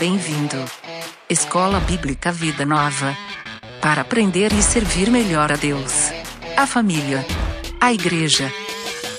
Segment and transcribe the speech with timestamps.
[0.00, 0.56] bem-vindo.
[1.28, 3.14] Escola Bíblica Vida Nova.
[3.82, 6.10] Para aprender e servir melhor a Deus,
[6.56, 7.22] a família,
[7.78, 8.50] a igreja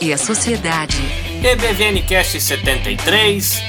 [0.02, 0.97] e a sociedade.
[1.43, 3.61] EBVN Cast 73,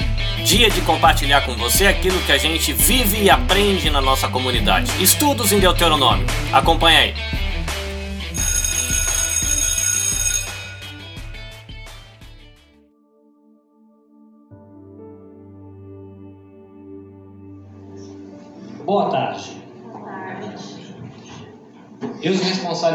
[0.43, 4.91] dia de compartilhar com você aquilo que a gente vive e aprende na nossa comunidade.
[4.99, 6.25] Estudos em Deuteronômio.
[6.51, 7.32] Acompanhe aí.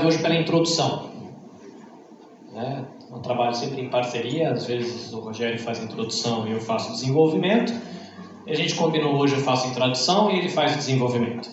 [0.05, 1.11] Hoje pela introdução.
[2.53, 2.85] Né?
[3.11, 6.91] Eu trabalho sempre em parceria, às vezes o Rogério faz a introdução e eu faço
[6.91, 7.73] o desenvolvimento.
[8.47, 11.51] E a gente combinou hoje eu faço a introdução e ele faz o desenvolvimento.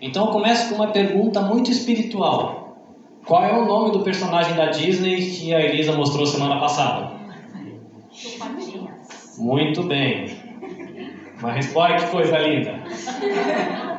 [0.00, 2.76] Então eu começo com uma pergunta muito espiritual.
[3.24, 7.12] Qual é o nome do personagem da Disney que a Elisa mostrou semana passada?
[9.38, 10.36] Muito bem.
[11.38, 12.74] Uma resposta, que coisa linda.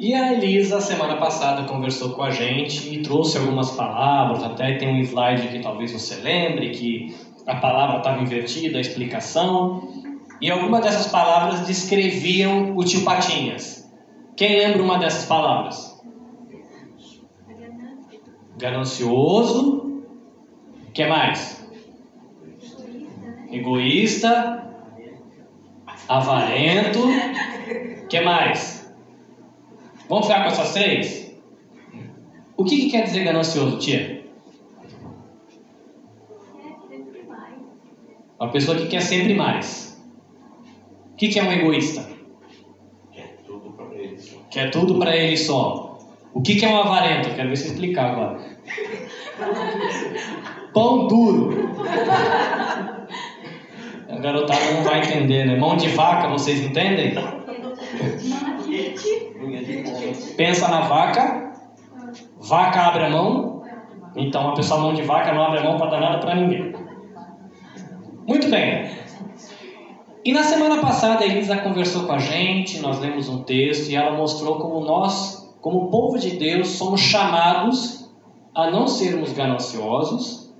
[0.00, 4.88] E a Elisa, semana passada, conversou com a gente e trouxe algumas palavras, até tem
[4.88, 7.14] um slide que talvez você lembre, que
[7.46, 9.92] a palavra estava invertida, a explicação.
[10.40, 13.92] E algumas dessas palavras descreviam o tio Patinhas.
[14.38, 16.02] Quem lembra uma dessas palavras?
[18.56, 20.02] Ganancioso.
[20.94, 21.62] Que mais?
[23.52, 24.66] Egoísta.
[26.08, 27.00] Avarento.
[28.08, 28.79] Que mais?
[30.10, 31.32] Vamos ficar com essas três?
[32.56, 34.24] O que, que quer dizer ganancioso, tia?
[38.40, 40.02] Uma pessoa que quer sempre mais.
[41.12, 42.10] O que, que é um egoísta?
[43.12, 44.36] Quer tudo para ele só.
[44.50, 45.98] Quer tudo para ele só.
[46.34, 47.32] O que, que é um avarento?
[47.36, 48.40] Quero ver você explicar agora.
[50.74, 51.70] Pão duro.
[54.08, 55.56] A garotada não vai entender, né?
[55.56, 57.14] Mão de vaca, vocês entendem?
[60.36, 61.52] Pensa na vaca,
[62.38, 63.62] vaca abre a mão,
[64.16, 66.74] então a pessoa mão de vaca não abre a mão para dar nada para ninguém.
[68.26, 68.90] Muito bem.
[70.24, 73.96] E na semana passada a Elisa conversou com a gente, nós lemos um texto e
[73.96, 78.10] ela mostrou como nós, como povo de Deus, somos chamados
[78.54, 80.52] a não sermos gananciosos,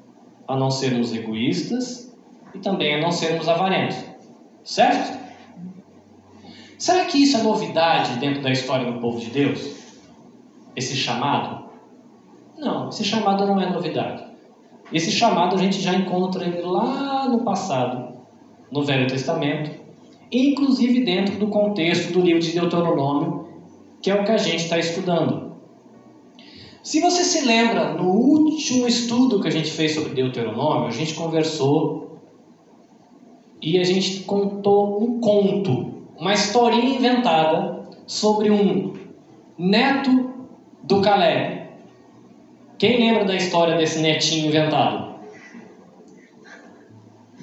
[0.49, 2.17] a não sermos egoístas
[2.55, 3.99] e também a não sermos avarentos.
[4.65, 5.20] Certo?
[6.81, 9.77] Será que isso é novidade dentro da história do povo de Deus?
[10.75, 11.67] Esse chamado?
[12.57, 14.25] Não, esse chamado não é novidade.
[14.91, 18.15] Esse chamado a gente já encontra ele lá no passado,
[18.73, 19.79] no Velho Testamento,
[20.33, 23.47] inclusive dentro do contexto do livro de Deuteronômio,
[24.01, 25.53] que é o que a gente está estudando.
[26.83, 31.13] Se você se lembra, no último estudo que a gente fez sobre Deuteronômio, a gente
[31.13, 32.23] conversou
[33.61, 38.93] e a gente contou um conto uma historinha inventada sobre um
[39.57, 40.31] neto
[40.83, 41.63] do Caleb.
[42.79, 45.15] Quem lembra da história desse netinho inventado?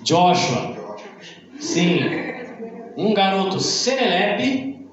[0.04, 0.78] Joshua.
[1.60, 2.02] Sim.
[2.96, 4.88] Um garoto serelepe,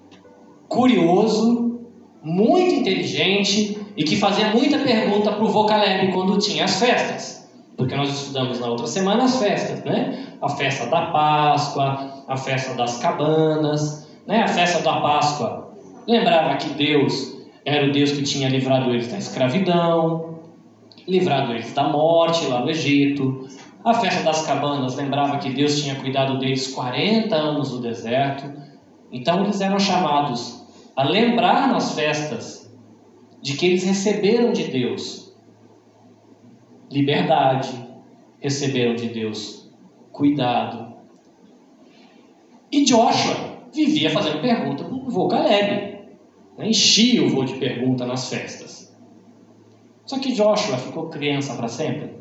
[0.66, 1.80] curioso,
[2.22, 7.43] muito inteligente e que fazia muita pergunta para o vô Caleb quando tinha as festas.
[7.76, 10.26] Porque nós estudamos na outra semana as festas, né?
[10.40, 14.42] A festa da Páscoa, a festa das cabanas, né?
[14.42, 15.74] A festa da Páscoa
[16.06, 17.34] lembrava que Deus
[17.64, 20.40] era o Deus que tinha livrado eles da escravidão,
[21.08, 23.48] livrado eles da morte lá no Egito.
[23.84, 28.50] A festa das cabanas lembrava que Deus tinha cuidado deles 40 anos no deserto.
[29.10, 30.64] Então eles eram chamados
[30.96, 32.72] a lembrar nas festas
[33.42, 35.23] de que eles receberam de Deus
[36.90, 37.70] liberdade,
[38.40, 39.64] receberam de Deus
[40.12, 40.94] cuidado.
[42.70, 45.98] E Joshua vivia fazendo pergunta para o vô Caleb.
[46.56, 46.68] Né?
[46.68, 48.94] Enchia o vô de pergunta nas festas.
[50.06, 52.14] Só que Joshua ficou criança para sempre.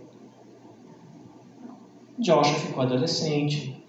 [2.18, 3.84] Joshua ficou adolescente.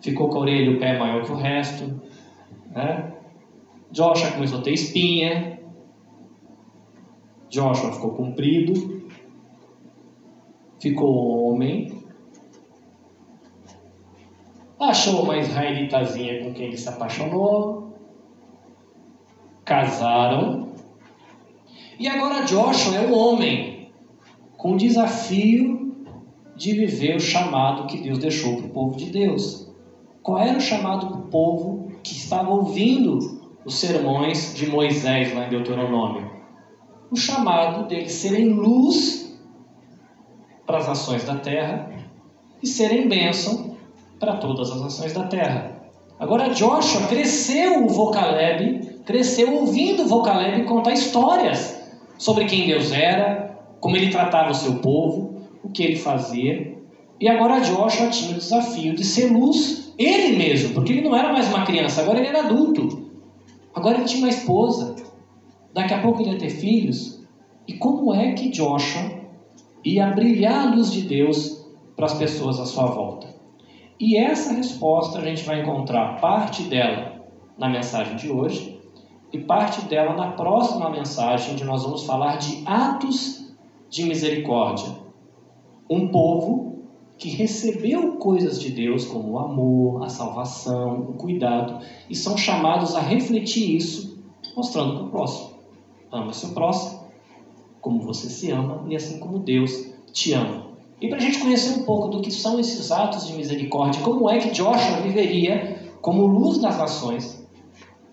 [0.00, 2.00] Ficou com a orelha e o pé maior que o resto.
[2.70, 3.12] Né?
[3.90, 5.55] Joshua começou a ter espinha.
[7.48, 9.08] Joshua ficou comprido,
[10.80, 12.02] ficou homem,
[14.78, 17.94] achou uma israelitazinha com quem ele se apaixonou,
[19.64, 20.72] casaram,
[21.98, 23.90] e agora Joshua é um homem
[24.56, 26.04] com o desafio
[26.54, 29.72] de viver o chamado que Deus deixou para o povo de Deus.
[30.22, 33.18] Qual era o chamado para o povo que estava ouvindo
[33.64, 36.35] os sermões de Moisés lá em Deuteronômio?
[37.16, 39.34] O chamado deles serem luz
[40.66, 41.90] para as nações da terra
[42.62, 43.74] e serem bênção
[44.20, 45.80] para todas as nações da terra.
[46.20, 51.82] Agora Joshua cresceu o Vocaleb, cresceu ouvindo o Vocaleb contar histórias
[52.18, 56.76] sobre quem Deus era, como ele tratava o seu povo, o que ele fazia.
[57.18, 61.32] E agora Joshua tinha o desafio de ser luz ele mesmo, porque ele não era
[61.32, 63.06] mais uma criança, agora ele era adulto.
[63.74, 65.05] Agora ele tinha uma esposa,
[65.76, 67.22] daqui a pouco ele ia ter filhos.
[67.68, 69.10] E como é que Joshua
[69.84, 73.28] ia brilhar a luz de Deus para as pessoas à sua volta?
[74.00, 77.26] E essa resposta a gente vai encontrar parte dela
[77.58, 78.80] na mensagem de hoje
[79.30, 83.54] e parte dela na próxima mensagem, onde nós vamos falar de atos
[83.90, 84.88] de misericórdia.
[85.90, 86.84] Um povo
[87.18, 92.94] que recebeu coisas de Deus como o amor, a salvação, o cuidado, e são chamados
[92.94, 94.22] a refletir isso,
[94.56, 95.45] mostrando para o próximo.
[96.16, 97.00] Ama seu próximo,
[97.80, 100.66] como você se ama, e assim como Deus te ama.
[101.00, 104.30] E para a gente conhecer um pouco do que são esses atos de misericórdia, como
[104.30, 107.46] é que Joshua viveria como luz das nações,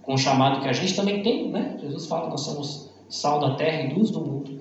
[0.01, 1.77] com o chamado que a gente também tem, né?
[1.79, 4.59] Jesus fala, nós somos sal da terra e luz do mundo.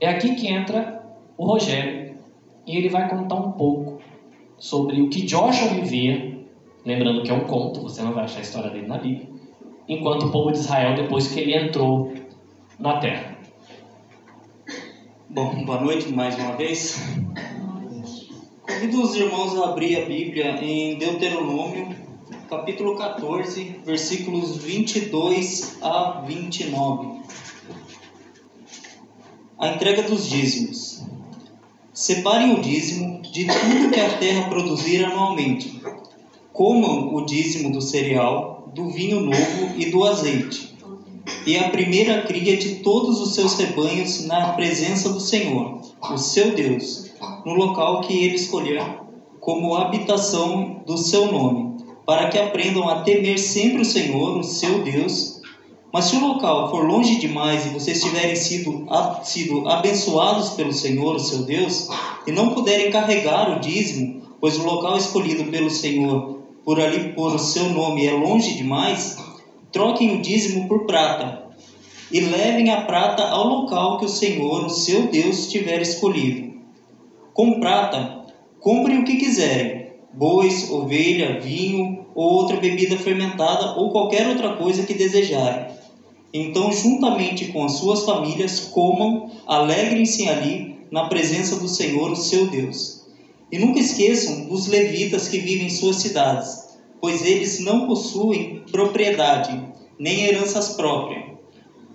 [0.00, 1.04] É aqui que entra
[1.36, 2.16] o Rogério,
[2.66, 3.98] e ele vai contar um pouco
[4.58, 6.38] sobre o que Joshua vivia,
[6.84, 9.28] lembrando que é um conto, você não vai achar a história dele na Bíblia,
[9.88, 12.12] enquanto o povo de Israel, depois que ele entrou
[13.00, 13.38] terra.
[15.28, 16.96] Bom, boa noite mais uma vez.
[18.60, 21.96] Convido os irmãos a abrir a Bíblia em Deuteronômio,
[22.50, 27.20] capítulo 14, versículos 22 a 29.
[29.58, 31.02] A entrega dos dízimos.
[31.94, 35.80] Separem o dízimo de tudo que a terra produzir anualmente.
[36.52, 40.75] Comam o dízimo do cereal, do vinho novo e do azeite,
[41.46, 45.80] e a primeira cria de todos os seus rebanhos na presença do Senhor,
[46.12, 47.12] o seu Deus,
[47.44, 48.82] no local que ele escolher
[49.38, 54.82] como habitação do seu nome, para que aprendam a temer sempre o Senhor, o seu
[54.82, 55.40] Deus,
[55.92, 58.84] mas se o local for longe demais e vocês tiverem sido,
[59.22, 61.88] sido abençoados pelo Senhor, o seu Deus,
[62.26, 67.32] e não puderem carregar o dízimo, pois o local escolhido pelo Senhor por ali por
[67.32, 69.16] o seu nome é longe demais,
[69.76, 71.44] troquem o dízimo por prata
[72.10, 76.54] e levem a prata ao local que o Senhor, o seu Deus, tiver escolhido.
[77.34, 78.24] Com prata,
[78.58, 84.86] comprem o que quiserem: bois, ovelha, vinho ou outra bebida fermentada ou qualquer outra coisa
[84.86, 85.76] que desejarem
[86.38, 92.46] então, juntamente com as suas famílias, comam, alegrem-se ali na presença do Senhor, o seu
[92.48, 93.06] Deus.
[93.50, 96.65] E nunca esqueçam dos levitas que vivem em suas cidades,
[97.06, 99.62] pois eles não possuem propriedade,
[99.96, 101.36] nem heranças próprias.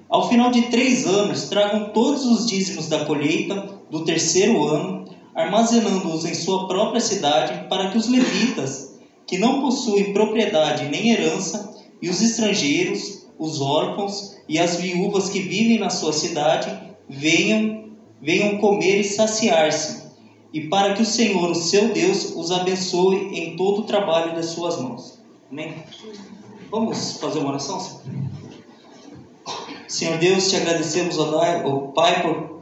[0.07, 5.03] Ao final de três anos, tragam todos os dízimos da colheita do terceiro ano,
[5.35, 8.97] armazenando-os em sua própria cidade, para que os levitas,
[9.27, 15.41] que não possuem propriedade nem herança, e os estrangeiros, os órfãos e as viúvas que
[15.41, 16.73] vivem na sua cidade
[17.09, 17.89] venham,
[18.21, 20.00] venham comer e saciar-se,
[20.53, 24.47] e para que o Senhor, o seu Deus, os abençoe em todo o trabalho das
[24.47, 25.19] suas mãos.
[25.49, 25.75] Amém?
[26.69, 27.79] Vamos fazer uma oração?
[29.87, 32.61] Senhor Deus, te agradecemos, ó Pai, por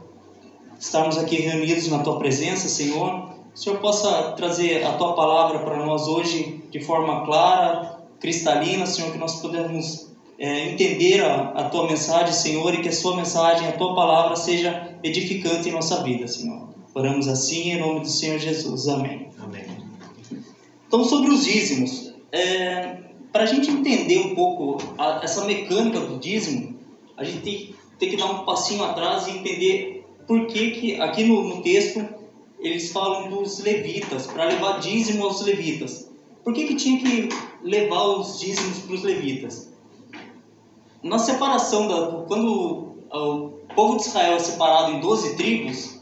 [0.78, 3.30] estarmos aqui reunidos na tua presença, Senhor.
[3.54, 9.12] O Senhor possa trazer a tua palavra para nós hoje de forma clara, cristalina, Senhor,
[9.12, 13.68] que nós podemos é, entender a, a, tua mensagem, Senhor, e que a sua mensagem,
[13.68, 16.69] a tua palavra seja edificante em nossa vida, Senhor.
[16.94, 18.88] Oramos assim em nome do Senhor Jesus.
[18.88, 19.28] Amém.
[19.38, 19.64] Amém.
[20.86, 22.98] Então, sobre os dízimos, é,
[23.32, 26.78] para a gente entender um pouco a, essa mecânica do dízimo,
[27.16, 31.24] a gente tem, tem, que dar um passinho atrás e entender por que, que aqui
[31.24, 32.04] no, no texto
[32.58, 36.10] eles falam dos levitas, para levar dízimo aos levitas.
[36.44, 37.28] Por que, que tinha que
[37.62, 39.70] levar os dízimos para os levitas?
[41.02, 45.99] na separação, da, quando o povo de Israel é separado em 12 tribos,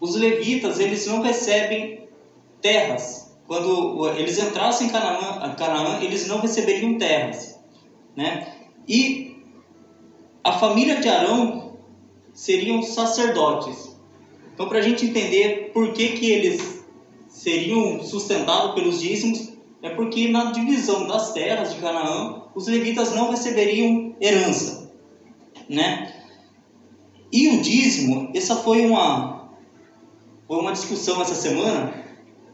[0.00, 2.08] os levitas eles não recebem
[2.60, 3.36] terras.
[3.46, 7.58] Quando eles entrassem em Canaã, Canaã eles não receberiam terras.
[8.14, 8.52] Né?
[8.86, 9.36] E
[10.44, 11.72] a família de Arão
[12.32, 13.96] seriam sacerdotes.
[14.54, 16.84] Então, para a gente entender por que, que eles
[17.28, 19.52] seriam sustentados pelos dízimos,
[19.82, 24.90] é porque na divisão das terras de Canaã, os levitas não receberiam herança,
[25.68, 26.12] né?
[27.30, 29.37] E o dízimo, essa foi uma
[30.48, 31.92] foi uma discussão essa semana,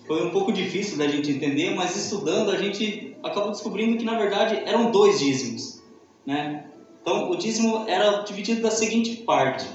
[0.07, 4.19] foi um pouco difícil da gente entender, mas estudando a gente acabou descobrindo que na
[4.19, 5.81] verdade eram dois dízimos,
[6.27, 6.67] né?
[7.01, 9.67] Então o dízimo era dividido da seguinte parte: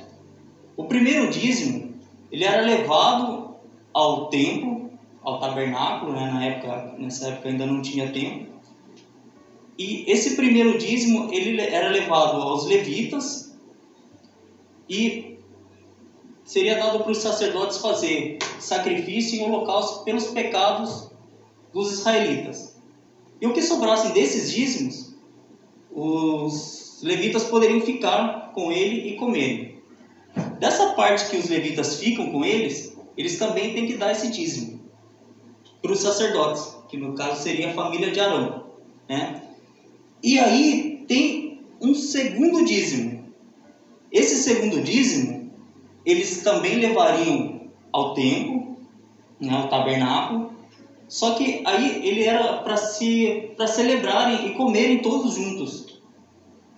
[0.75, 1.95] o primeiro dízimo
[2.29, 3.55] ele era levado
[3.93, 4.91] ao templo
[5.23, 6.31] ao tabernáculo, né?
[6.31, 8.49] Na época, nessa época ainda não tinha tempo.
[9.77, 13.57] E esse primeiro dízimo ele era levado aos levitas
[14.89, 15.38] e
[16.49, 21.11] seria dado para os sacerdotes fazer sacrifício em holocausto pelos pecados
[21.71, 22.75] dos israelitas.
[23.39, 25.13] E o que sobrassem desses dízimos,
[25.91, 29.83] os levitas poderiam ficar com ele e comer.
[30.59, 34.79] Dessa parte que os levitas ficam com eles, eles também têm que dar esse dízimo
[35.83, 38.63] para os sacerdotes, que no caso seria a família de Arão.
[39.07, 39.43] Né?
[40.23, 43.31] E aí tem um segundo dízimo.
[44.11, 45.38] Esse segundo dízimo,
[46.05, 48.77] eles também levariam ao templo,
[49.39, 50.53] né, ao tabernáculo,
[51.07, 56.01] só que aí ele era para se para celebrarem e comerem todos juntos,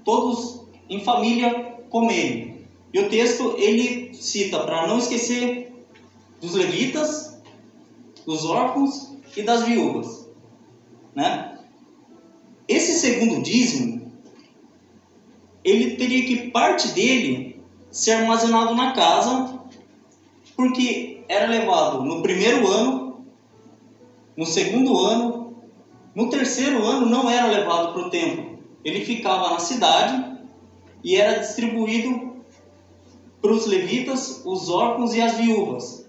[0.05, 2.61] todos em família comerem.
[2.93, 5.73] E o texto ele cita para não esquecer
[6.39, 7.41] dos levitas,
[8.25, 10.29] dos órfãos e das viúvas,
[11.13, 11.59] né?
[12.67, 14.11] Esse segundo dízimo,
[15.63, 17.50] ele teria que parte dele
[17.91, 19.59] ser armazenado na casa,
[20.55, 23.25] porque era levado no primeiro ano,
[24.35, 25.53] no segundo ano,
[26.15, 28.59] no terceiro ano não era levado para o templo.
[28.83, 30.39] Ele ficava na cidade
[31.03, 32.31] e era distribuído
[33.41, 36.05] para os levitas, os órfãos e as viúvas.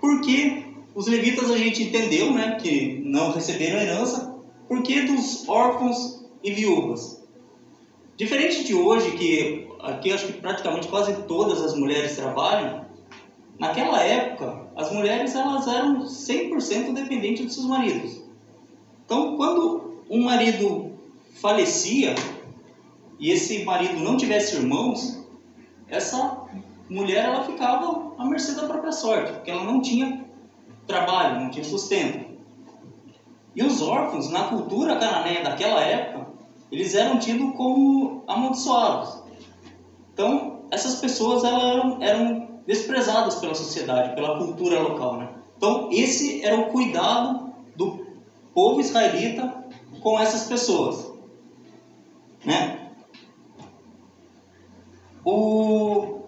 [0.00, 6.24] Porque os levitas a gente entendeu, né, que não receberam herança, por que dos órfãos
[6.42, 7.17] e viúvas?
[8.18, 12.84] Diferente de hoje, que aqui acho que praticamente quase todas as mulheres trabalham,
[13.56, 18.20] naquela época as mulheres elas eram 100% dependentes dos seus maridos.
[19.04, 20.98] Então, quando um marido
[21.34, 22.16] falecia
[23.20, 25.24] e esse marido não tivesse irmãos,
[25.86, 26.42] essa
[26.90, 30.26] mulher ela ficava à mercê da própria sorte, porque ela não tinha
[30.88, 32.36] trabalho, não tinha sustento.
[33.54, 36.27] E os órfãos, na cultura cananeia daquela época,
[36.70, 39.22] eles eram tidos como amaldiçoados.
[40.12, 45.16] Então, essas pessoas eram, eram desprezadas pela sociedade, pela cultura local.
[45.16, 45.28] Né?
[45.56, 48.06] Então, esse era o cuidado do
[48.52, 49.64] povo israelita
[50.00, 51.10] com essas pessoas.
[52.44, 52.90] Né?
[55.24, 56.20] O...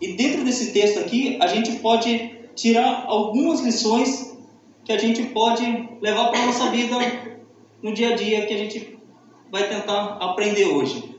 [0.00, 4.36] E dentro desse texto aqui, a gente pode tirar algumas lições
[4.84, 5.64] que a gente pode
[6.00, 6.96] levar para a nossa vida
[7.82, 8.95] no dia a dia que a gente
[9.50, 11.16] vai tentar aprender hoje.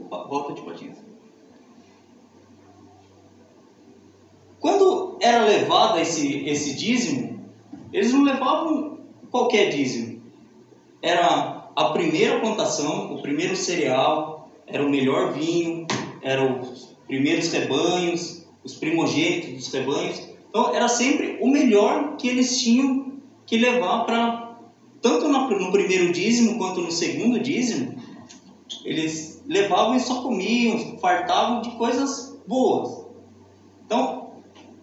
[0.00, 0.98] Opa, volta de patinhas.
[4.60, 7.40] Quando era levado esse, esse dízimo,
[7.92, 8.98] eles não levavam
[9.30, 10.20] qualquer dízimo.
[11.00, 15.86] Era a primeira plantação, o primeiro cereal, era o melhor vinho,
[16.22, 20.28] eram os primeiros rebanhos, os primogênitos dos rebanhos.
[20.48, 23.12] Então era sempre o melhor que eles tinham
[23.46, 24.47] que levar para
[25.00, 27.96] tanto no primeiro dízimo quanto no segundo dízimo,
[28.84, 33.06] eles levavam e só comiam, fartavam de coisas boas.
[33.84, 34.30] Então,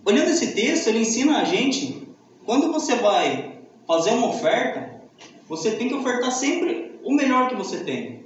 [0.03, 2.07] olhando esse texto, ele ensina a gente,
[2.45, 5.01] quando você vai fazer uma oferta,
[5.47, 8.25] você tem que ofertar sempre o melhor que você tem.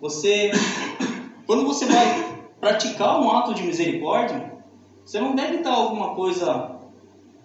[0.00, 0.50] Você,
[1.46, 4.52] quando você vai praticar um ato de misericórdia,
[5.04, 6.76] você não deve dar alguma coisa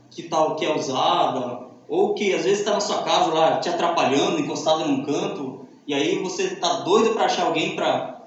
[0.10, 3.68] que tal que é usada ou que às vezes está na sua casa lá te
[3.68, 8.22] atrapalhando, encostado num canto e aí você está doido para achar alguém para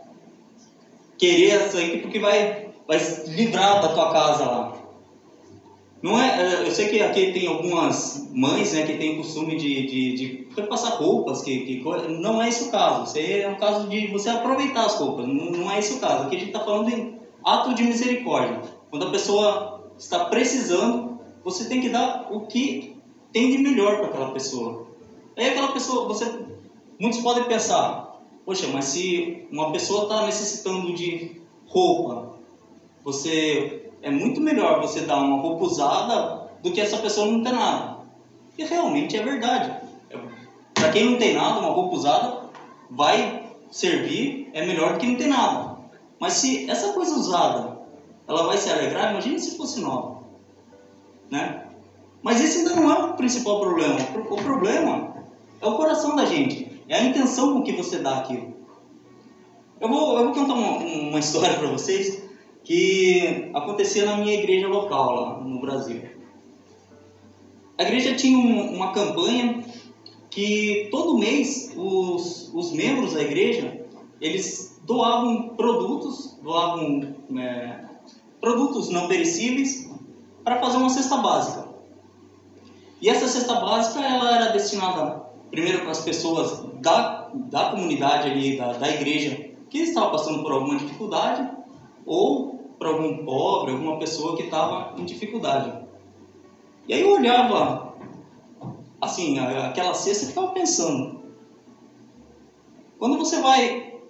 [1.16, 4.76] querer aí porque vai vai livrar da tua casa lá.
[6.02, 9.56] Não é, é, eu sei que aqui tem algumas mães né, que têm o costume
[9.56, 11.82] de, de, de passar roupas, que, que,
[12.20, 13.04] não é esse o caso.
[13.04, 16.24] Isso é o caso de você aproveitar as roupas, não, não é esse o caso.
[16.24, 18.60] Aqui a gente está falando de ato de misericórdia.
[18.90, 22.93] Quando a pessoa está precisando você tem que dar o que
[23.34, 24.86] tem de melhor para aquela pessoa.
[25.36, 26.46] Aí aquela pessoa, você,
[27.00, 32.36] muitos podem pensar, poxa, mas se uma pessoa está necessitando de roupa,
[33.02, 37.50] você é muito melhor você dar uma roupa usada do que essa pessoa não ter
[37.50, 38.04] nada.
[38.56, 39.80] E realmente é verdade.
[40.72, 42.50] Para quem não tem nada, uma roupa usada
[42.88, 45.76] vai servir, é melhor do que não ter nada.
[46.20, 47.80] Mas se essa coisa usada,
[48.28, 50.22] ela vai se alegrar, imagine se fosse nova.
[51.28, 51.64] Né?
[52.24, 53.98] Mas esse ainda não é o principal problema.
[54.30, 55.14] O problema
[55.60, 58.54] é o coração da gente, é a intenção com que você dá aquilo.
[59.78, 62.24] Eu vou, eu vou contar uma, uma história para vocês
[62.64, 66.00] que acontecia na minha igreja local lá no Brasil.
[67.76, 69.62] A igreja tinha um, uma campanha
[70.30, 73.84] que todo mês os, os membros da igreja
[74.18, 77.84] eles doavam produtos, doavam é,
[78.40, 79.90] produtos não perecíveis
[80.42, 81.63] para fazer uma cesta básica.
[83.04, 88.56] E essa cesta básica ela era destinada primeiro para as pessoas da, da comunidade ali,
[88.56, 91.46] da, da igreja, que estava passando por alguma dificuldade,
[92.06, 95.86] ou para algum pobre, alguma pessoa que estava em dificuldade.
[96.88, 97.94] E aí eu olhava,
[98.98, 101.20] assim, aquela cesta e ficava pensando,
[102.98, 104.00] quando você vai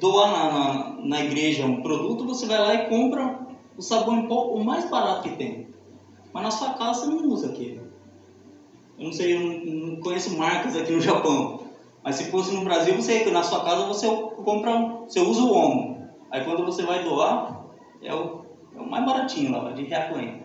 [0.00, 3.46] doar na, na, na, igreja um produto, você vai lá e compra
[3.76, 5.68] o sabão em pó o mais barato que tem.
[6.32, 7.87] Mas na sua casa você não usa aquele.
[8.98, 11.60] Eu não sei, eu não, conheço marcas aqui no Japão.
[12.02, 16.08] Mas se fosse no Brasil, você na sua casa você compra, você usa o Omo.
[16.30, 17.64] Aí quando você vai doar,
[18.02, 18.42] é o,
[18.74, 20.42] é o mais baratinho lá, de Reacuém.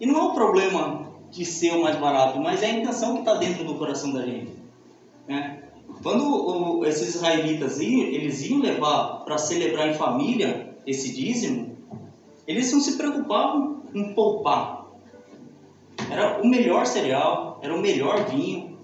[0.00, 3.20] E não é o problema de ser o mais barato, mas é a intenção que
[3.20, 4.52] está dentro do coração da gente.
[5.26, 5.62] Né?
[6.02, 11.76] Quando o, esses israelitas iam, eles iam levar para celebrar em família esse dízimo,
[12.46, 14.81] eles não se preocupavam em poupar.
[16.12, 18.78] Era o melhor cereal, era o melhor vinho.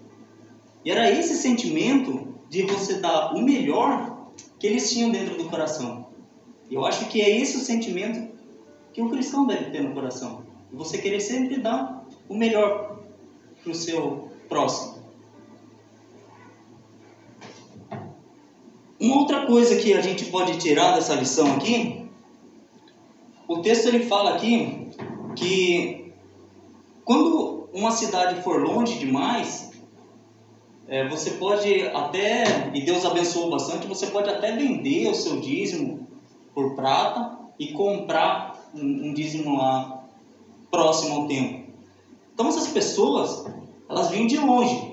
[0.82, 6.08] E era esse sentimento de você dar o melhor que eles tinham dentro do coração.
[6.70, 8.34] Eu acho que é esse o sentimento
[8.94, 10.42] que o cristão deve ter no coração.
[10.72, 12.98] Você querer sempre dar o melhor
[13.62, 15.02] para o seu próximo.
[18.98, 22.08] Uma outra coisa que a gente pode tirar dessa lição aqui,
[23.46, 24.88] o texto ele fala aqui
[25.36, 26.07] que
[27.08, 29.70] quando uma cidade for longe demais,
[30.86, 36.06] é, você pode até, e Deus abençoou bastante, você pode até vender o seu dízimo
[36.54, 40.04] por prata e comprar um, um dízimo lá
[40.70, 41.64] próximo ao templo.
[42.34, 43.46] Então essas pessoas,
[43.88, 44.92] elas vinham de longe,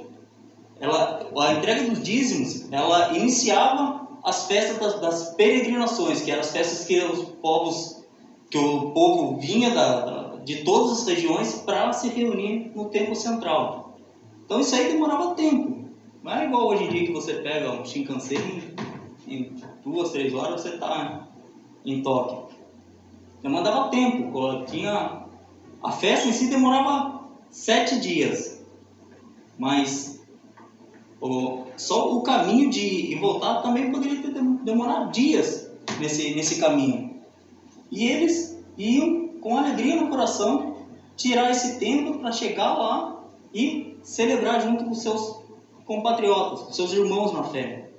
[0.79, 6.51] ela, a entrega dos dízimos, ela iniciava as festas das, das, peregrinações, que eram as
[6.51, 8.05] festas que os povos,
[8.49, 13.97] que o povo vinha da, de todas as regiões para se reunir no templo central.
[14.45, 15.85] Então isso aí demorava tempo.
[16.23, 18.75] Não é igual hoje em dia que você pega um Shinkansen
[19.27, 21.27] em, duas, três horas você está
[21.83, 22.45] em Tóquio.
[23.41, 24.31] Demandava tempo.
[24.67, 25.25] Tinha
[25.83, 28.63] a festa em si demorava sete dias,
[29.57, 30.23] mas
[31.19, 34.31] o, só o caminho de ir e voltar também poderia ter
[34.63, 37.15] demorado dias nesse, nesse caminho.
[37.91, 44.59] E eles iam com alegria no coração tirar esse tempo para chegar lá e celebrar
[44.59, 45.39] junto com seus
[45.85, 47.91] compatriotas, seus irmãos na fé.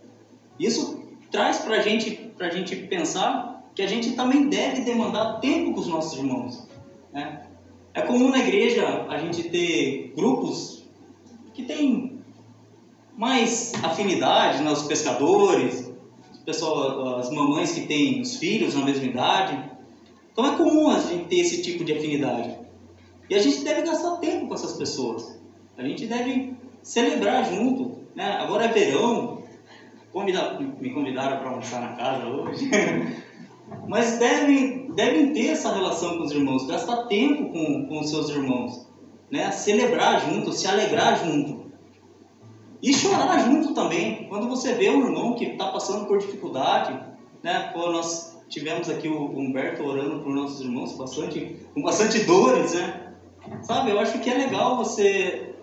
[0.59, 5.78] Isso traz para gente, a gente pensar que a gente também deve demandar tempo com
[5.78, 6.66] os nossos irmãos.
[7.12, 7.46] Né?
[7.94, 10.82] É comum na igreja a gente ter grupos
[11.54, 12.18] que têm
[13.16, 14.72] mais afinidade, né?
[14.72, 15.92] os pescadores,
[16.44, 19.76] pessoal, as mamães que têm os filhos na mesma idade.
[20.37, 22.59] Então é comum a gente ter esse tipo de afinidade.
[23.31, 25.40] E a gente deve gastar tempo com essas pessoas.
[25.79, 28.03] A gente deve celebrar junto.
[28.14, 28.33] Né?
[28.38, 29.42] Agora é verão,
[30.12, 32.70] convida, me convidaram para almoçar na casa hoje.
[33.88, 38.29] Mas devem, devem ter essa relação com os irmãos, gastar tempo com, com os seus
[38.29, 38.87] irmãos.
[39.31, 39.51] Né?
[39.53, 41.72] Celebrar junto, se alegrar junto.
[42.83, 44.29] E chorar junto também.
[44.29, 46.94] Quando você vê um irmão que está passando por dificuldade,
[47.42, 47.70] né?
[47.72, 53.12] Pô, nós tivemos aqui o Humberto orando por nossos irmãos bastante, com bastante dores, né?
[53.62, 55.54] Sabe, eu acho que é legal você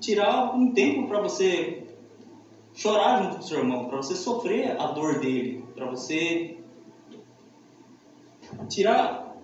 [0.00, 1.84] tirar um tempo para você
[2.74, 6.58] chorar junto com seu irmão, para você sofrer a dor dele, para você
[8.68, 9.36] tirar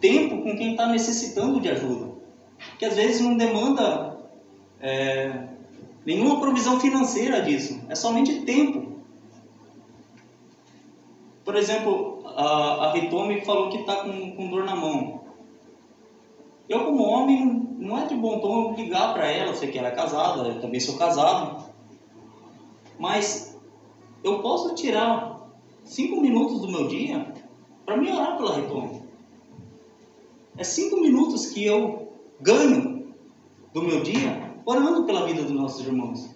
[0.00, 2.08] tempo com quem está necessitando de ajuda.
[2.78, 4.18] Que às vezes não demanda
[4.80, 5.48] é,
[6.08, 8.87] Nenhuma provisão financeira disso, é somente tempo.
[11.48, 15.22] Por exemplo, a, a Ritome falou que está com, com dor na mão.
[16.68, 19.88] Eu, como homem, não é de bom tom ligar para ela, eu sei que ela
[19.88, 21.64] é casada, eu também sou casado.
[22.98, 23.58] Mas
[24.22, 25.48] eu posso tirar
[25.84, 27.32] cinco minutos do meu dia
[27.86, 29.02] para me orar pela Ritome.
[30.54, 33.06] É cinco minutos que eu ganho
[33.72, 36.28] do meu dia orando pela vida dos nossos irmãos.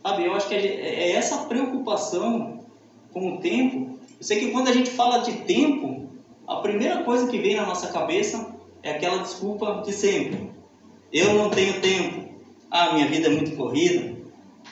[0.00, 2.64] Sabe, eu acho que é essa preocupação
[3.12, 3.93] com o tempo.
[4.18, 6.08] Eu sei que quando a gente fala de tempo,
[6.46, 10.50] a primeira coisa que vem na nossa cabeça é aquela desculpa de sempre.
[11.12, 12.28] Eu não tenho tempo.
[12.70, 14.14] Ah, minha vida é muito corrida.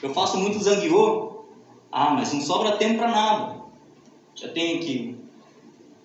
[0.01, 1.43] Eu faço muito zangueô.
[1.91, 3.61] Ah, mas não sobra tempo para nada.
[4.35, 5.15] Já tenho que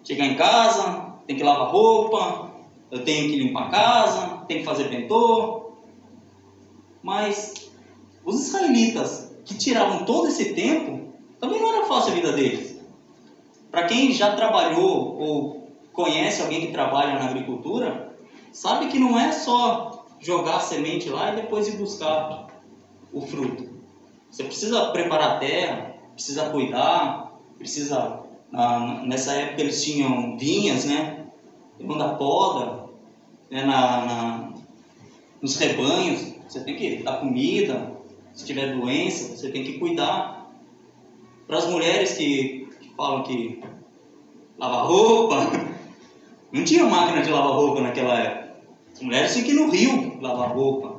[0.05, 2.51] chegar em casa, tenho que lavar roupa,
[2.91, 5.73] eu tenho que limpar a casa, tenho que fazer bentô,
[7.03, 7.71] mas
[8.25, 12.68] os israelitas que tiravam todo esse tempo, também não era fácil a vida deles.
[13.79, 18.13] Para quem já trabalhou ou conhece alguém que trabalha na agricultura,
[18.51, 22.49] sabe que não é só jogar a semente lá e depois ir buscar
[23.13, 23.69] o fruto.
[24.29, 28.25] Você precisa preparar a terra, precisa cuidar, precisa.
[29.05, 31.27] Nessa época eles tinham vinhas, né?
[31.79, 32.87] Manda poda,
[33.49, 33.63] né?
[33.63, 34.53] na, na,
[35.41, 37.93] nos rebanhos, você tem que dar comida,
[38.33, 40.51] se tiver doença, você tem que cuidar.
[41.47, 42.58] Para as mulheres que
[42.99, 43.63] falam que
[44.59, 45.37] lava roupa,
[46.51, 48.49] não tinha máquina de lavar roupa naquela época.
[48.93, 50.99] As mulheres tinham que ir no rio lavar roupa.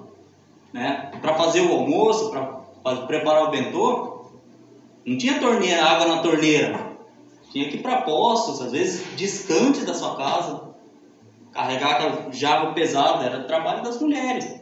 [0.72, 1.12] Né?
[1.22, 4.22] Para fazer o almoço, para preparar o bentô,
[5.06, 6.90] não tinha torneira, água na torneira.
[7.52, 10.70] Tinha que ir para postos, às vezes distante da sua casa,
[11.52, 14.62] carregar aquela jarro pesado, era trabalho das mulheres.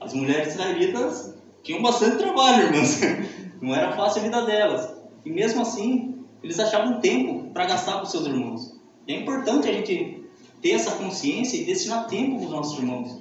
[0.00, 3.00] As mulheres israelitas tinham bastante trabalho, irmãs.
[3.60, 4.94] Não era fácil a vida delas.
[5.24, 6.11] E mesmo assim,
[6.42, 8.78] eles achavam tempo para gastar com seus irmãos.
[9.06, 10.22] E é importante a gente
[10.60, 13.20] ter essa consciência e destinar tempo para os nossos irmãos.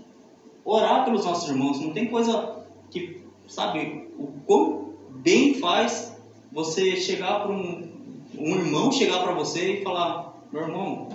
[0.63, 1.79] Orar pelos nossos irmãos.
[1.79, 6.15] Não tem coisa que, sabe, o quão bem faz
[6.51, 7.89] você chegar para um,
[8.37, 11.09] um irmão chegar para você e falar: meu irmão,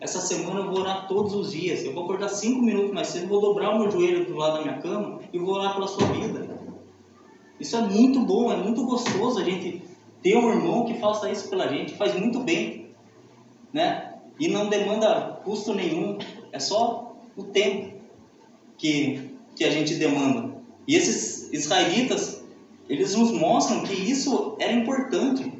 [0.00, 1.84] essa semana eu vou orar todos os dias.
[1.84, 4.62] Eu vou acordar cinco minutos mais cedo, vou dobrar o meu joelho do lado da
[4.62, 6.58] minha cama e vou orar pela sua vida.
[7.58, 9.82] Isso é muito bom, é muito gostoso a gente
[10.22, 12.90] ter um irmão que faça isso pela gente, faz muito bem,
[13.72, 14.14] né?
[14.38, 16.18] E não demanda custo nenhum,
[16.52, 17.98] é só o tempo
[18.76, 20.56] que, que a gente demanda.
[20.86, 22.44] E esses israelitas,
[22.88, 25.52] eles nos mostram que isso era importante,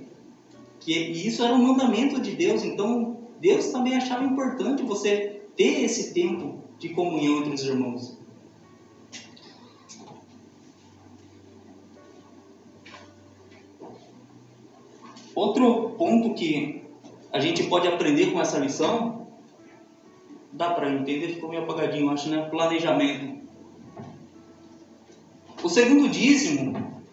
[0.80, 2.64] que isso era um mandamento de Deus.
[2.64, 8.17] Então, Deus também achava importante você ter esse tempo de comunhão entre os irmãos.
[15.38, 16.82] Outro ponto que
[17.32, 19.28] a gente pode aprender com essa lição,
[20.52, 22.42] dá para entender, ficou meio apagadinho, acho, né?
[22.50, 23.38] Planejamento.
[25.62, 27.04] O segundo dízimo,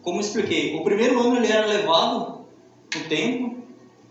[0.00, 2.46] como expliquei, o primeiro ano ele era levado
[2.94, 3.56] no tempo,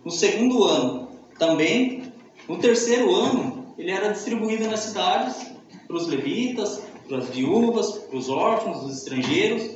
[0.06, 1.08] no segundo ano
[1.40, 2.14] também,
[2.48, 5.52] no terceiro ano ele era distribuído nas cidades
[5.88, 9.76] para os levitas, para as viúvas, para os órfãos, os estrangeiros.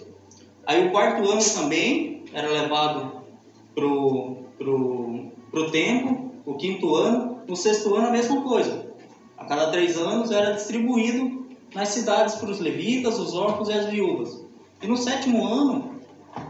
[0.64, 3.17] Aí o quarto ano também era levado
[3.78, 8.88] pro, pro, pro tempo, o quinto ano, no sexto ano a mesma coisa.
[9.38, 13.86] A cada três anos era distribuído nas cidades para os levitas, os órfãos e as
[13.86, 14.44] viúvas.
[14.82, 15.92] E no sétimo ano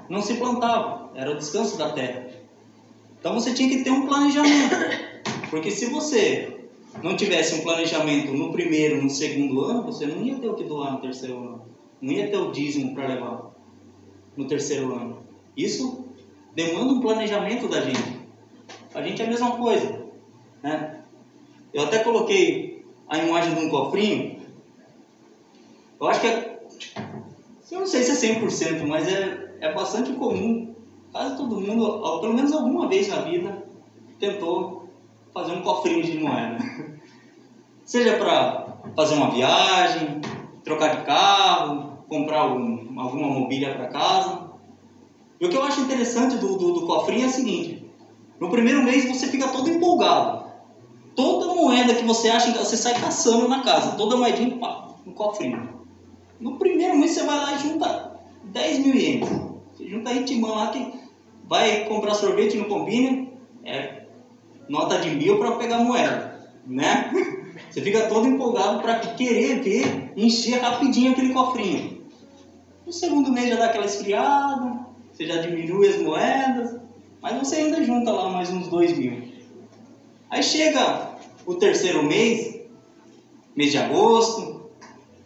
[0.08, 2.30] não se plantava, era o descanso da terra.
[3.20, 4.76] Então você tinha que ter um planejamento,
[5.50, 6.56] porque se você
[7.04, 10.64] não tivesse um planejamento no primeiro, no segundo ano, você não ia ter o que
[10.64, 11.62] doar no terceiro ano,
[12.02, 13.52] não ia ter o dízimo para levar
[14.38, 15.18] no terceiro ano.
[15.58, 16.07] Isso
[16.58, 18.18] demanda um planejamento da gente.
[18.96, 20.08] A gente é a mesma coisa.
[20.64, 21.02] Né?
[21.72, 24.42] Eu até coloquei a imagem de um cofrinho.
[26.02, 26.60] Eu acho que é.
[27.72, 30.74] Eu não sei se é 100%, mas é, é bastante comum.
[31.12, 33.64] Quase todo mundo, pelo menos alguma vez na vida,
[34.20, 34.90] tentou
[35.32, 36.58] fazer um cofrinho de moeda.
[37.86, 40.22] Seja para fazer uma viagem,
[40.64, 44.47] trocar de carro, comprar um, alguma mobília para casa.
[45.40, 47.86] E o que eu acho interessante do, do, do cofrinho é o seguinte:
[48.40, 50.48] no primeiro mês você fica todo empolgado.
[51.16, 55.82] Toda moeda que você acha, você sai caçando na casa, toda moedinha, pá, no cofrinho.
[56.40, 59.30] No primeiro mês você vai lá e junta 10 mil ienes.
[59.76, 60.94] Você junta aí timão lá que
[61.44, 64.04] vai comprar sorvete no combine, é
[64.70, 67.12] nota de mil para pegar moeda, né?
[67.72, 72.06] Você fica todo empolgado para querer ver encher rapidinho aquele cofrinho.
[72.86, 74.87] No segundo mês já dá aquela esfriada,
[75.18, 76.80] você já diminui as moedas,
[77.20, 79.24] mas você ainda junta lá mais uns dois mil.
[80.30, 82.62] Aí chega o terceiro mês,
[83.56, 84.70] mês de agosto,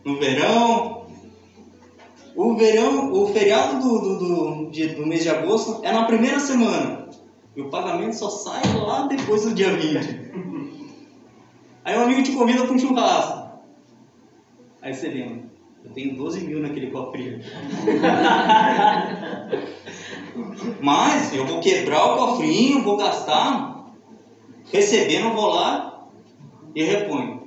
[0.05, 1.07] no verão.
[2.33, 6.39] O verão, o feriado do, do, do, de, do mês de agosto é na primeira
[6.39, 7.09] semana.
[7.53, 10.31] E o pagamento só sai lá depois do dia 20.
[11.83, 13.59] Aí um amigo te convida para um churrasco.
[14.81, 15.43] Aí você lembra,
[15.83, 17.39] eu tenho 12 mil naquele cofrinho.
[20.81, 23.87] Mas eu vou quebrar o cofrinho, vou gastar,
[24.71, 26.07] recebendo, vou lá
[26.75, 27.41] e reponho.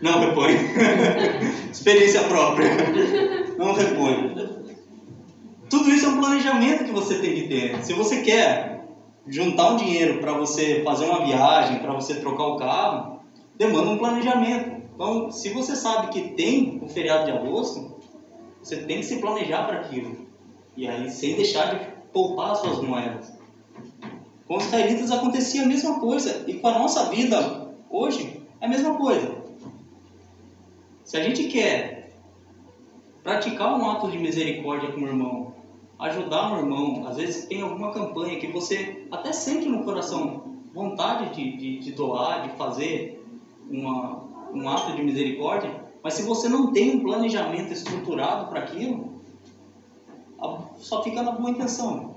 [0.00, 0.56] Não reponho.
[1.70, 2.70] Experiência própria.
[3.58, 4.60] Não reponho.
[5.68, 7.84] Tudo isso é um planejamento que você tem que ter.
[7.84, 8.80] Se você quer
[9.26, 13.19] juntar um dinheiro para você fazer uma viagem, para você trocar o carro,
[13.60, 14.80] demanda um planejamento.
[14.94, 17.94] Então, se você sabe que tem o feriado de agosto,
[18.62, 20.26] você tem que se planejar para aquilo.
[20.74, 23.30] E aí, sem deixar de poupar as suas moedas.
[24.48, 26.42] Com os israelitas acontecia a mesma coisa.
[26.46, 29.36] E com a nossa vida hoje é a mesma coisa.
[31.04, 32.14] Se a gente quer
[33.22, 35.54] praticar um ato de misericórdia com o irmão,
[35.98, 41.34] ajudar o irmão, às vezes tem alguma campanha que você até sente no coração vontade
[41.34, 43.19] de, de, de doar, de fazer
[43.70, 49.20] uma, um ato de misericórdia, mas se você não tem um planejamento estruturado para aquilo,
[50.80, 52.16] só fica na boa intenção.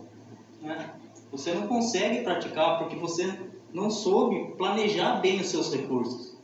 [0.62, 0.90] Né?
[1.32, 3.38] Você não consegue praticar porque você
[3.74, 6.38] não soube planejar bem os seus recursos.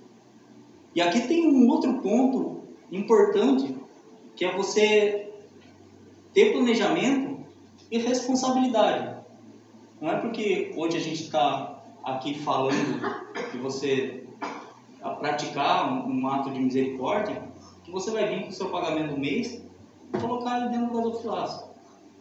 [0.93, 3.76] E aqui tem um outro ponto importante,
[4.36, 5.32] que é você
[6.34, 7.45] ter planejamento
[7.91, 9.17] e responsabilidade.
[10.02, 13.00] Não é porque hoje a gente está aqui falando
[13.52, 14.28] que você
[15.01, 17.43] a praticar um, um, ato de misericórdia,
[17.83, 19.63] que você vai vir com o seu pagamento do mês
[20.13, 21.69] e colocar ele dentro do gasofilaço.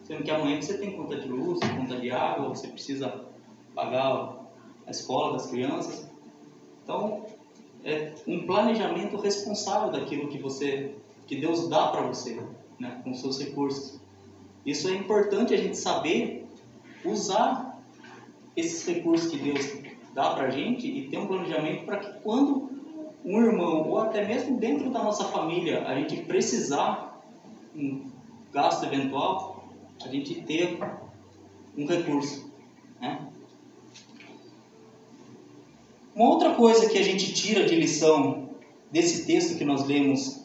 [0.03, 3.25] Sendo que amanhã você tem conta de luz, conta de água, você precisa
[3.75, 4.39] pagar
[4.87, 6.09] a escola das crianças.
[6.83, 7.25] Então,
[7.83, 10.95] é um planejamento responsável daquilo que você,
[11.27, 12.41] que Deus dá para você,
[12.79, 13.99] né, com seus recursos.
[14.65, 16.47] Isso é importante a gente saber
[17.05, 17.79] usar
[18.55, 19.65] esses recursos que Deus
[20.13, 22.69] dá para a gente e ter um planejamento para que quando
[23.23, 27.21] um irmão ou até mesmo dentro da nossa família a gente precisar
[27.75, 28.09] um
[28.51, 29.69] gasto eventual,
[30.03, 30.79] a gente ter
[31.77, 32.51] um recurso,
[32.99, 33.27] né?
[36.15, 38.49] Uma outra coisa que a gente tira de lição
[38.91, 40.43] desse texto que nós lemos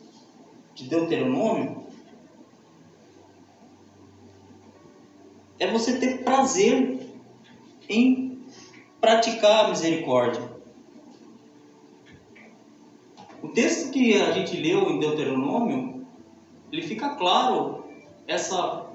[0.75, 1.85] de Deuteronômio
[5.59, 6.99] é você ter prazer
[7.89, 8.24] em
[9.05, 10.41] praticar a misericórdia.
[13.43, 16.07] O texto que a gente leu em Deuteronômio,
[16.73, 17.85] ele fica claro
[18.27, 18.87] essa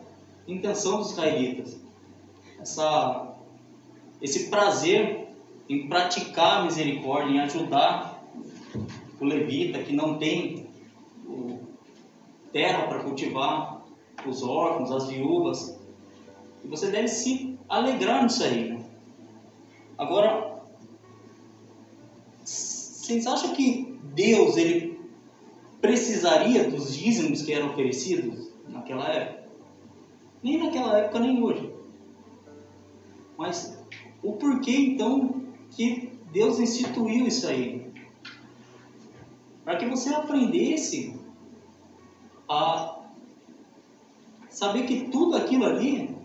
[0.48, 1.80] intenção dos israelitas,
[2.60, 3.36] essa,
[4.20, 5.28] esse prazer
[5.70, 8.24] em praticar a misericórdia, em ajudar
[9.22, 10.68] o levita que não tem
[12.52, 13.84] terra para cultivar,
[14.26, 15.80] os órfãos, as viúvas.
[16.66, 18.70] E você deve se alegrar nisso aí.
[18.72, 18.79] Né?
[20.00, 20.64] Agora,
[22.42, 24.98] vocês acham que Deus ele
[25.82, 29.50] precisaria dos dízimos que eram oferecidos naquela época?
[30.42, 31.70] Nem naquela época, nem hoje.
[33.38, 33.78] Mas
[34.24, 37.92] o porquê então que Deus instituiu isso aí?
[39.66, 41.20] Para que você aprendesse
[42.48, 43.02] a
[44.48, 46.16] saber que tudo aquilo ali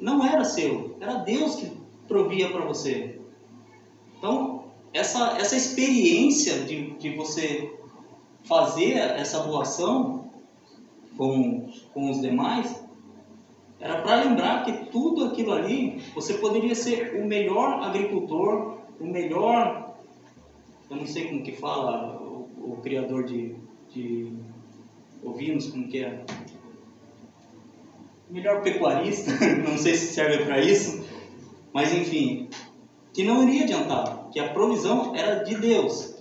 [0.00, 1.73] não era seu, era Deus que
[2.06, 3.18] provia para você.
[4.18, 7.72] Então, essa, essa experiência de, de você
[8.44, 10.30] fazer essa doação
[11.16, 12.84] com, com os demais,
[13.80, 19.96] era para lembrar que tudo aquilo ali, você poderia ser o melhor agricultor, o melhor,
[20.90, 23.56] eu não sei como que fala, o, o criador de,
[23.90, 24.32] de
[25.22, 26.24] ovinos, como que é?
[28.30, 29.30] melhor pecuarista,
[29.68, 31.03] não sei se serve para isso,
[31.74, 32.48] mas enfim,
[33.12, 36.14] que não iria adiantar, que a provisão era de Deus.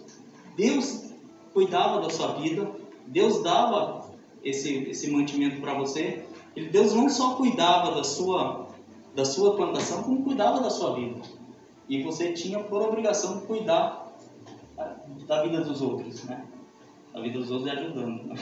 [0.58, 1.14] Deus
[1.54, 2.72] cuidava da sua vida,
[3.06, 4.10] Deus dava
[4.44, 6.26] esse, esse mantimento para você.
[6.72, 8.68] Deus não só cuidava da sua,
[9.16, 11.22] da sua plantação, como cuidava da sua vida.
[11.88, 14.12] E você tinha por obrigação de cuidar
[15.28, 16.44] da vida dos outros, né?
[17.14, 18.24] A vida dos outros é ajudando.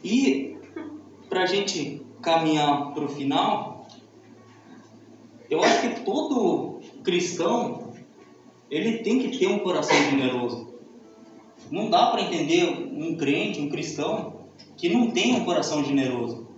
[0.04, 0.49] e
[1.30, 3.86] para a gente caminhar para o final,
[5.48, 7.92] eu acho que todo cristão
[8.68, 10.68] ele tem que ter um coração generoso.
[11.70, 14.40] Não dá para entender um crente, um cristão,
[14.76, 16.48] que não tem um coração generoso.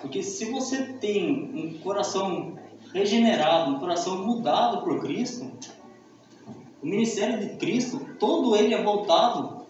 [0.00, 2.56] Porque se você tem um coração
[2.94, 5.50] regenerado, um coração mudado por Cristo,
[6.80, 9.66] o ministério de Cristo, todo ele é voltado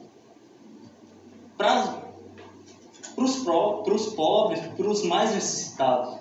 [1.57, 2.06] para
[3.17, 6.19] os pobres, para os mais necessitados.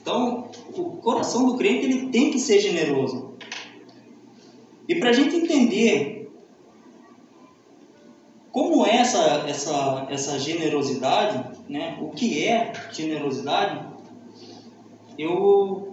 [0.00, 3.34] Então, o coração do crente ele tem que ser generoso.
[4.88, 6.30] E para a gente entender
[8.50, 11.98] como é essa, essa, essa generosidade, né?
[12.00, 13.86] o que é generosidade,
[15.18, 15.88] eu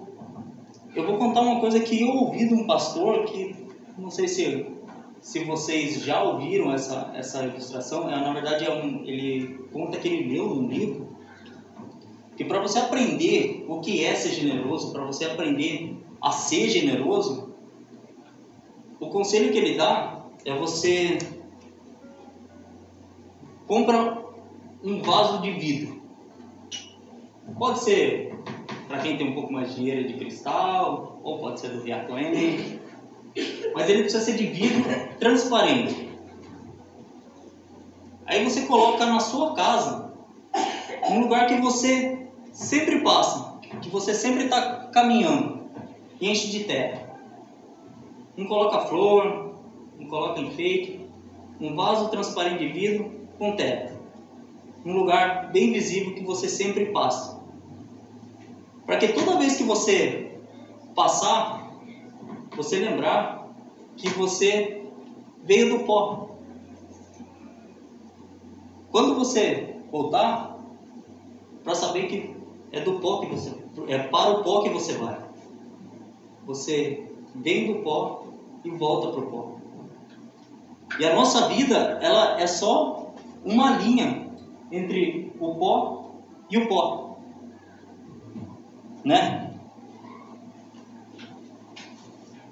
[0.96, 3.54] eu vou contar uma coisa que eu ouvi de um pastor que
[3.98, 4.75] não sei se
[5.26, 10.08] se vocês já ouviram essa essa ilustração, é, na verdade é um, ele conta que
[10.08, 11.08] ele leu num livro
[12.38, 17.56] que para você aprender o que é ser generoso, para você aprender a ser generoso,
[19.00, 21.18] o conselho que ele dá é você
[23.66, 24.24] compra
[24.84, 26.04] um vaso de vidro.
[27.58, 28.36] Pode ser
[28.88, 32.85] para quem tem um pouco mais de dinheiro de cristal, ou pode ser do Viatlane,
[33.74, 34.84] mas ele precisa ser de vidro
[35.20, 36.10] transparente.
[38.26, 40.14] Aí você coloca na sua casa,
[41.10, 45.70] um lugar que você sempre passa, que você sempre está caminhando,
[46.20, 47.20] e enche de terra.
[48.36, 49.56] Não coloca flor,
[50.00, 51.08] não coloca enfeite,
[51.60, 53.96] um vaso transparente de vidro com terra.
[54.86, 57.40] Um lugar bem visível que você sempre passa.
[58.86, 60.38] Para que toda vez que você
[60.94, 61.65] passar,
[62.56, 63.50] você lembrar
[63.98, 64.84] que você
[65.44, 66.30] veio do pó.
[68.92, 70.58] Quando você voltar,
[71.64, 72.36] para saber que
[72.72, 75.20] é do pó que você é para o pó que você vai.
[76.46, 78.28] Você vem do pó
[78.64, 79.56] e volta para o pó.
[81.00, 83.14] E a nossa vida, ela é só
[83.44, 84.30] uma linha
[84.72, 86.12] entre o pó
[86.50, 87.18] e o pó.
[89.04, 89.55] Né?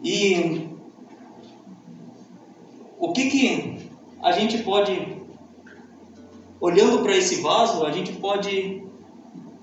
[0.04, 0.68] E
[3.00, 3.90] o que que
[4.22, 5.18] a gente pode
[6.60, 8.84] olhando para esse vaso, a gente pode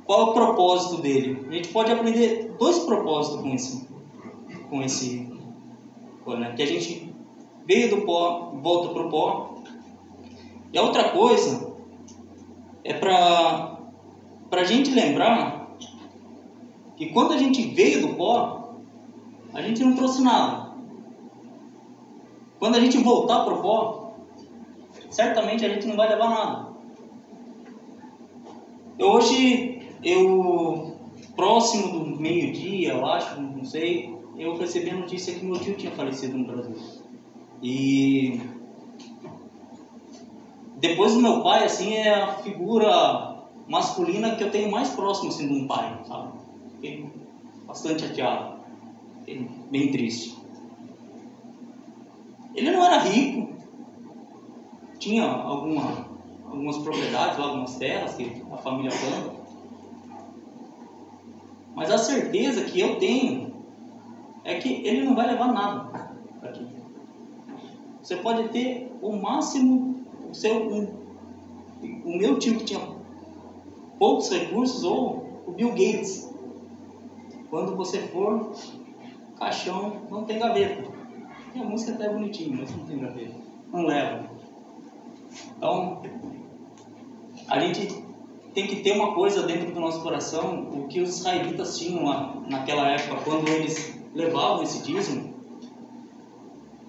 [0.05, 1.47] qual é o propósito dele?
[1.49, 3.89] A gente pode aprender dois propósitos com esse
[4.69, 5.31] com esse
[6.27, 6.53] né?
[6.57, 7.15] que a gente
[7.67, 9.55] veio do pó, volta para o pó.
[10.73, 11.73] E a outra coisa
[12.85, 13.79] é para
[14.51, 15.77] a gente lembrar
[16.97, 18.60] que quando a gente veio do pó,
[19.53, 20.71] a gente não trouxe nada.
[22.59, 24.13] Quando a gente voltar para o pó,
[25.11, 26.71] certamente a gente não vai levar nada.
[28.99, 30.97] Eu hoje, eu
[31.35, 35.93] próximo do meio-dia, eu acho, não sei, eu recebi a notícia que meu tio tinha
[35.93, 36.77] falecido no Brasil.
[37.63, 38.41] E
[40.77, 45.47] depois do meu pai, assim, é a figura masculina que eu tenho mais próximo assim,
[45.47, 46.33] de um pai, sabe?
[46.75, 47.07] Fiquei
[47.67, 48.50] bastante chateado,
[49.71, 50.37] bem triste.
[52.55, 53.55] Ele não era rico,
[54.99, 56.07] tinha alguma,
[56.45, 59.41] algumas propriedades, algumas terras que a família planta.
[61.75, 63.53] Mas a certeza que eu tenho
[64.45, 66.11] é que ele não vai levar nada
[66.43, 66.67] aqui.
[68.03, 72.81] Você pode ter o máximo, o, seu, o meu tio que tinha
[73.99, 76.31] poucos recursos, ou o Bill Gates.
[77.51, 78.53] Quando você for,
[79.41, 80.85] caixão não tem gaveta.
[81.53, 83.35] Tem a música até bonitinha, mas não tem gaveta.
[83.73, 84.31] Não leva.
[85.57, 86.03] Então,
[87.49, 88.05] a gente
[88.53, 92.37] tem que ter uma coisa dentro do nosso coração, o que os israelitas tinham lá,
[92.49, 95.35] naquela época, quando eles levavam esse dízimo,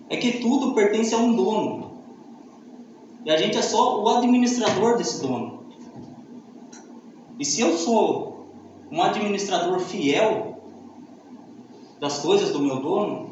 [0.09, 1.91] é que tudo pertence a um dono.
[3.23, 5.61] E a gente é só o administrador desse dono.
[7.39, 8.47] E se eu sou
[8.91, 10.50] um administrador fiel
[12.01, 13.29] das coisas do meu dono,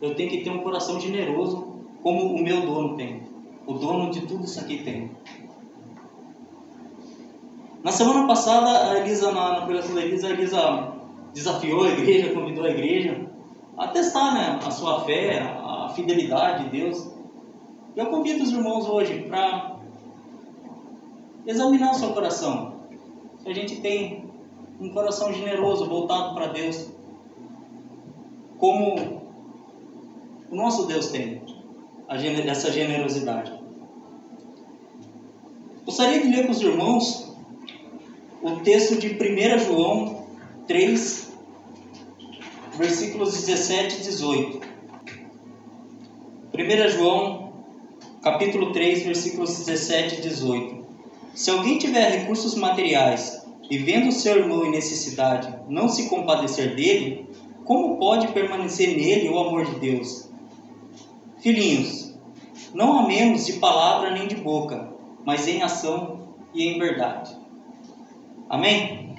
[0.00, 1.66] eu tenho que ter um coração generoso
[2.00, 3.24] como o meu dono tem.
[3.66, 5.10] O dono de tudo isso aqui tem.
[7.82, 10.92] Na semana passada, a Elisa, na, na pregação da Elisa, a Elisa
[11.34, 13.28] desafiou a igreja, convidou a igreja
[13.76, 17.10] a testar né, a sua fé, a fidelidade de Deus.
[17.96, 19.76] Eu convido os irmãos hoje para
[21.44, 22.74] examinar o seu coração.
[23.38, 24.30] Se a gente tem
[24.80, 26.92] um coração generoso, voltado para Deus,
[28.62, 28.94] como
[30.48, 31.42] o nosso Deus tem
[32.46, 33.52] essa generosidade.
[35.84, 37.36] Gostaria de ler com os irmãos
[38.40, 40.26] o texto de 1 João
[40.68, 41.32] 3,
[42.78, 44.60] versículos 17 e 18.
[46.54, 47.54] 1 João,
[48.22, 50.86] capítulo 3, versículos 17 e 18.
[51.34, 57.26] Se alguém tiver recursos materiais e vendo seu irmão em necessidade não se compadecer dele,
[57.64, 60.28] como pode permanecer nele o amor de Deus?
[61.38, 62.14] Filhinhos,
[62.74, 64.90] não amemos de palavra nem de boca,
[65.24, 66.20] mas em ação
[66.54, 67.36] e em verdade.
[68.48, 69.16] Amém?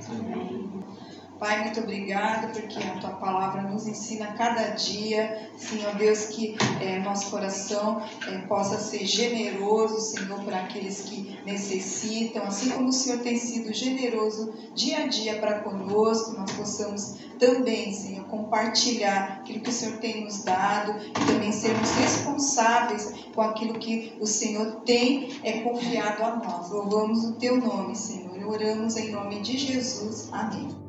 [1.43, 6.99] Pai, muito obrigada porque a tua palavra nos ensina cada dia, Senhor Deus, que é,
[6.99, 13.19] nosso coração é, possa ser generoso, Senhor, para aqueles que necessitam, assim como o Senhor
[13.19, 19.69] tem sido generoso dia a dia para conosco, nós possamos também, Senhor, compartilhar aquilo que
[19.69, 25.37] o Senhor tem nos dado e também sermos responsáveis com aquilo que o Senhor tem
[25.43, 26.69] é, confiado a nós.
[26.69, 30.29] Louvamos o teu nome, Senhor, e oramos em nome de Jesus.
[30.31, 30.82] Amém.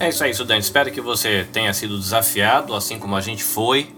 [0.00, 0.62] É isso aí, estudante.
[0.62, 3.88] Espero que você tenha sido desafiado, assim como a gente foi,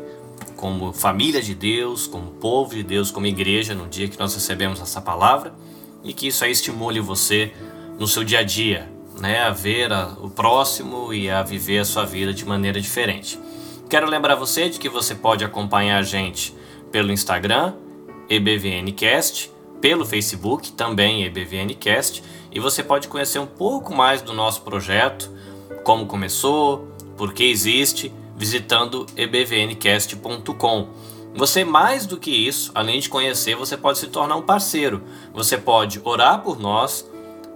[0.57, 4.81] como família de Deus, como povo de Deus, como igreja, no dia que nós recebemos
[4.81, 5.53] essa palavra
[6.03, 7.53] e que isso aí estimule você
[7.99, 11.85] no seu dia a dia, né, a ver a, o próximo e a viver a
[11.85, 13.39] sua vida de maneira diferente.
[13.89, 16.55] Quero lembrar você de que você pode acompanhar a gente
[16.91, 17.75] pelo Instagram,
[18.29, 19.51] EBVNcast,
[19.81, 22.23] pelo Facebook, também EBVNcast,
[22.53, 25.31] e você pode conhecer um pouco mais do nosso projeto,
[25.85, 30.89] como começou, por que existe, visitando ebvncast.com.
[31.35, 35.03] Você mais do que isso, além de conhecer, você pode se tornar um parceiro.
[35.33, 37.09] Você pode orar por nós,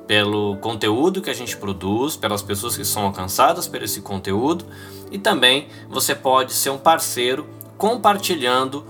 [0.07, 4.65] pelo conteúdo que a gente produz, pelas pessoas que são alcançadas por esse conteúdo,
[5.11, 7.47] e também você pode ser um parceiro
[7.77, 8.85] compartilhando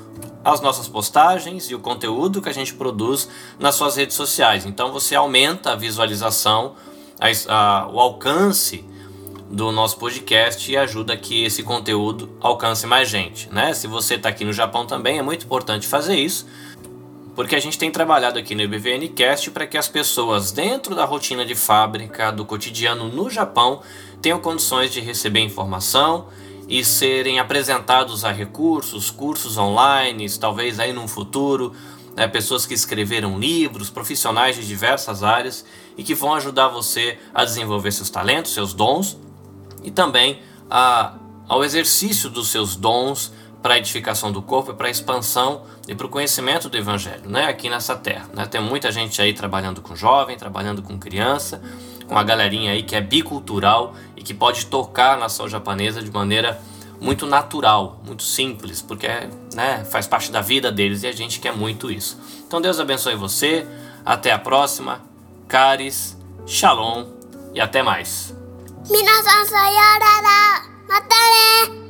[0.45, 3.29] as nossas postagens e o conteúdo que a gente produz
[3.59, 4.67] nas suas redes sociais.
[4.67, 6.75] Então você aumenta a visualização,
[7.19, 8.85] a, a, o alcance
[9.51, 13.73] do nosso podcast e ajuda que esse conteúdo alcance mais gente, né?
[13.73, 16.47] Se você está aqui no Japão também é muito importante fazer isso,
[17.35, 21.45] porque a gente tem trabalhado aqui no IBVNcast para que as pessoas dentro da rotina
[21.45, 23.81] de fábrica, do cotidiano no Japão,
[24.21, 26.27] tenham condições de receber informação
[26.69, 31.73] e serem apresentados a recursos, cursos online, talvez aí no futuro,
[32.17, 35.65] né, pessoas que escreveram livros, profissionais de diversas áreas
[35.97, 39.19] e que vão ajudar você a desenvolver seus talentos, seus dons
[39.83, 40.41] e também
[40.71, 41.17] a,
[41.49, 43.33] ao exercício dos seus dons
[43.64, 47.30] para a edificação do corpo e para a expansão e para o conhecimento do Evangelho,
[47.30, 48.30] né, aqui nessa terra.
[48.34, 48.46] Né?
[48.46, 51.62] Tem muita gente aí trabalhando com jovem, trabalhando com criança,
[52.08, 56.10] com a galerinha aí que é bicultural e que pode tocar a nação japonesa de
[56.10, 56.60] maneira
[57.02, 59.08] muito natural, muito simples, porque
[59.54, 62.20] né, faz parte da vida deles e a gente quer muito isso.
[62.48, 63.68] Então Deus abençoe você,
[64.06, 65.02] até a próxima,
[65.48, 67.06] caris, shalom
[67.54, 68.40] e até mais.
[68.90, 71.83] 皆さんさようならまたね